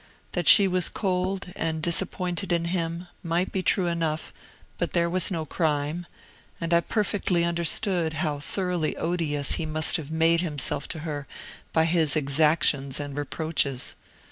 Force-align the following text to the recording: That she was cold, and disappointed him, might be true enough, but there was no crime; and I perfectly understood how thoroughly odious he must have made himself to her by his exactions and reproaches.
That 0.31 0.47
she 0.47 0.67
was 0.67 0.89
cold, 0.89 1.53
and 1.55 1.79
disappointed 1.79 2.49
him, 2.51 3.05
might 3.21 3.51
be 3.51 3.61
true 3.61 3.85
enough, 3.85 4.33
but 4.79 4.93
there 4.93 5.11
was 5.11 5.29
no 5.29 5.45
crime; 5.45 6.07
and 6.59 6.73
I 6.73 6.79
perfectly 6.79 7.43
understood 7.43 8.13
how 8.13 8.39
thoroughly 8.39 8.95
odious 8.97 9.51
he 9.51 9.65
must 9.67 9.97
have 9.97 10.09
made 10.09 10.41
himself 10.41 10.87
to 10.87 10.99
her 11.01 11.27
by 11.71 11.85
his 11.85 12.15
exactions 12.15 12.99
and 12.99 13.15
reproaches. 13.15 13.93